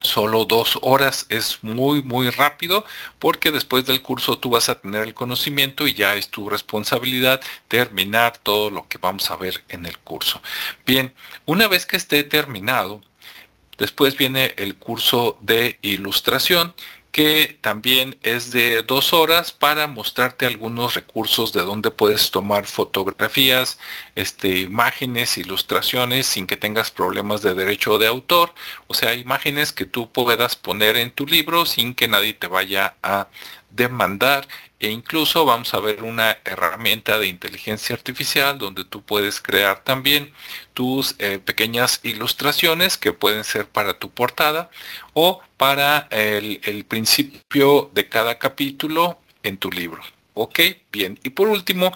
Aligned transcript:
solo 0.00 0.44
dos 0.44 0.78
horas, 0.82 1.26
es 1.28 1.58
muy, 1.62 2.02
muy 2.02 2.30
rápido 2.30 2.84
porque 3.18 3.50
después 3.50 3.86
del 3.86 4.02
curso 4.02 4.38
tú 4.38 4.50
vas 4.50 4.68
a 4.68 4.80
tener 4.80 5.02
el 5.02 5.14
conocimiento 5.14 5.86
y 5.86 5.94
ya 5.94 6.14
es 6.14 6.28
tu 6.28 6.48
responsabilidad 6.48 7.40
terminar 7.68 8.38
todo 8.38 8.70
lo 8.70 8.88
que 8.88 8.98
vamos 8.98 9.30
a 9.30 9.36
ver 9.36 9.62
en 9.68 9.86
el 9.86 9.98
curso. 9.98 10.40
Bien, 10.86 11.14
una 11.46 11.68
vez 11.68 11.86
que 11.86 11.96
esté 11.96 12.24
terminado, 12.24 13.02
Después 13.80 14.14
viene 14.18 14.52
el 14.58 14.76
curso 14.76 15.38
de 15.40 15.78
ilustración 15.80 16.74
que 17.12 17.58
también 17.60 18.18
es 18.22 18.52
de 18.52 18.82
dos 18.82 19.12
horas 19.12 19.52
para 19.52 19.86
mostrarte 19.86 20.46
algunos 20.46 20.94
recursos 20.94 21.52
de 21.52 21.62
donde 21.62 21.90
puedes 21.90 22.30
tomar 22.30 22.66
fotografías, 22.66 23.78
este, 24.14 24.58
imágenes, 24.60 25.36
ilustraciones 25.38 26.26
sin 26.26 26.46
que 26.46 26.56
tengas 26.56 26.90
problemas 26.90 27.42
de 27.42 27.54
derecho 27.54 27.98
de 27.98 28.06
autor, 28.06 28.54
o 28.86 28.94
sea, 28.94 29.14
imágenes 29.14 29.72
que 29.72 29.86
tú 29.86 30.10
puedas 30.10 30.56
poner 30.56 30.96
en 30.96 31.10
tu 31.10 31.26
libro 31.26 31.66
sin 31.66 31.94
que 31.94 32.08
nadie 32.08 32.34
te 32.34 32.46
vaya 32.46 32.96
a 33.02 33.28
demandar 33.70 34.46
e 34.78 34.90
incluso 34.90 35.44
vamos 35.44 35.74
a 35.74 35.80
ver 35.80 36.02
una 36.02 36.38
herramienta 36.44 37.18
de 37.18 37.26
inteligencia 37.26 37.94
artificial 37.94 38.58
donde 38.58 38.84
tú 38.84 39.02
puedes 39.02 39.40
crear 39.40 39.84
también 39.84 40.32
tus 40.74 41.14
eh, 41.18 41.38
pequeñas 41.38 42.00
ilustraciones 42.02 42.96
que 42.96 43.12
pueden 43.12 43.44
ser 43.44 43.66
para 43.66 43.98
tu 43.98 44.10
portada 44.10 44.70
o 45.12 45.42
para 45.56 46.08
el, 46.10 46.60
el 46.64 46.84
principio 46.84 47.90
de 47.94 48.08
cada 48.08 48.38
capítulo 48.38 49.18
en 49.42 49.58
tu 49.58 49.70
libro. 49.70 50.02
Ok, 50.34 50.60
bien. 50.92 51.18
Y 51.24 51.30
por 51.30 51.48
último, 51.48 51.92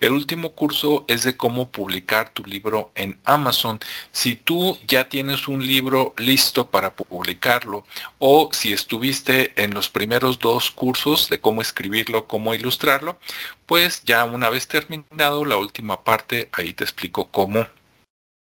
el 0.00 0.12
último 0.12 0.52
curso 0.52 1.04
es 1.08 1.22
de 1.24 1.36
cómo 1.36 1.70
publicar 1.70 2.30
tu 2.30 2.44
libro 2.44 2.92
en 2.94 3.18
Amazon. 3.24 3.80
Si 4.12 4.36
tú 4.36 4.78
ya 4.86 5.08
tienes 5.08 5.48
un 5.48 5.66
libro 5.66 6.14
listo 6.18 6.70
para 6.70 6.94
publicarlo 6.94 7.84
o 8.18 8.50
si 8.52 8.72
estuviste 8.72 9.52
en 9.62 9.72
los 9.74 9.88
primeros 9.88 10.38
dos 10.38 10.70
cursos 10.70 11.28
de 11.30 11.40
cómo 11.40 11.62
escribirlo, 11.62 12.26
cómo 12.26 12.54
ilustrarlo, 12.54 13.18
pues 13.66 14.02
ya 14.04 14.24
una 14.24 14.50
vez 14.50 14.68
terminado 14.68 15.44
la 15.44 15.56
última 15.56 16.04
parte, 16.04 16.50
ahí 16.52 16.74
te 16.74 16.84
explico 16.84 17.28
cómo 17.30 17.66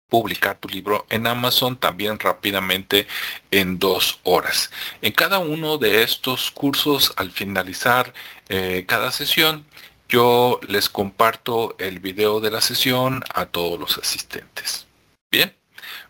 publicar 0.09 0.59
tu 0.59 0.67
libro 0.67 1.05
en 1.09 1.25
Amazon 1.27 1.77
también 1.77 2.19
rápidamente 2.19 3.07
en 3.51 3.79
dos 3.79 4.19
horas. 4.23 4.71
En 5.01 5.11
cada 5.11 5.39
uno 5.39 5.77
de 5.77 6.03
estos 6.03 6.51
cursos, 6.51 7.13
al 7.15 7.31
finalizar 7.31 8.13
eh, 8.49 8.85
cada 8.87 9.11
sesión, 9.11 9.65
yo 10.07 10.59
les 10.67 10.89
comparto 10.89 11.75
el 11.79 11.99
video 11.99 12.39
de 12.39 12.51
la 12.51 12.61
sesión 12.61 13.23
a 13.33 13.47
todos 13.47 13.79
los 13.79 13.97
asistentes. 13.97 14.85
Bien, 15.31 15.55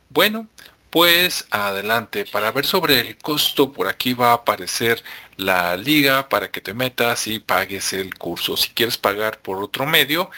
bueno, 0.09 0.47
pues 0.93 1.47
adelante. 1.49 2.25
Para 2.25 2.51
ver 2.51 2.67
sobre 2.67 2.99
el 2.99 3.17
costo, 3.17 3.73
por 3.73 3.87
aquí 3.87 4.13
va 4.13 4.29
a 4.29 4.33
aparecer 4.35 5.03
la 5.37 5.75
liga 5.75 6.29
para 6.29 6.51
que 6.51 6.61
te 6.61 6.75
metas 6.75 7.25
y 7.25 7.39
pagues 7.39 7.93
el 7.93 8.13
curso. 8.15 8.57
Si 8.57 8.69
quieres 8.69 8.97
pagar 8.97 9.39
por 9.39 9.63
otro 9.63 9.87
medio, 9.87 10.29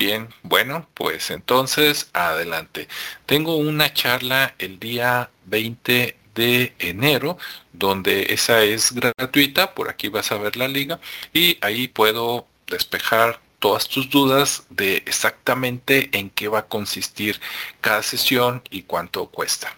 Bien, 0.00 0.30
bueno, 0.42 0.88
pues 0.94 1.30
entonces 1.30 2.08
adelante. 2.14 2.88
Tengo 3.26 3.56
una 3.56 3.92
charla 3.92 4.54
el 4.58 4.80
día 4.80 5.30
20 5.44 6.16
de 6.34 6.74
enero, 6.78 7.36
donde 7.74 8.32
esa 8.32 8.62
es 8.62 8.92
gratuita, 8.92 9.74
por 9.74 9.90
aquí 9.90 10.08
vas 10.08 10.32
a 10.32 10.38
ver 10.38 10.56
la 10.56 10.68
liga, 10.68 11.00
y 11.34 11.58
ahí 11.60 11.86
puedo 11.86 12.46
despejar 12.66 13.40
todas 13.58 13.88
tus 13.88 14.08
dudas 14.08 14.64
de 14.70 15.02
exactamente 15.04 16.08
en 16.18 16.30
qué 16.30 16.48
va 16.48 16.60
a 16.60 16.68
consistir 16.68 17.38
cada 17.82 18.02
sesión 18.02 18.62
y 18.70 18.84
cuánto 18.84 19.26
cuesta. 19.26 19.76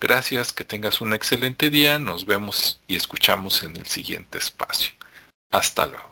Gracias, 0.00 0.52
que 0.52 0.64
tengas 0.64 1.00
un 1.00 1.14
excelente 1.14 1.70
día, 1.70 2.00
nos 2.00 2.26
vemos 2.26 2.80
y 2.88 2.96
escuchamos 2.96 3.62
en 3.62 3.76
el 3.76 3.86
siguiente 3.86 4.38
espacio. 4.38 4.90
Hasta 5.52 5.86
luego. 5.86 6.11